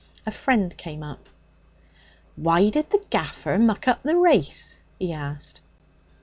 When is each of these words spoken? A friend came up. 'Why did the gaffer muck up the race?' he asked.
A 0.25 0.31
friend 0.31 0.75
came 0.77 1.03
up. 1.03 1.29
'Why 2.35 2.71
did 2.71 2.89
the 2.89 3.05
gaffer 3.11 3.59
muck 3.59 3.87
up 3.87 4.01
the 4.01 4.15
race?' 4.15 4.79
he 4.97 5.13
asked. 5.13 5.61